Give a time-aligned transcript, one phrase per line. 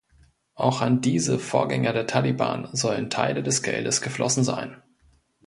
[0.55, 4.81] Auch an diese Vorgänger der Taliban sollen Teile des Geldes geflossen sein.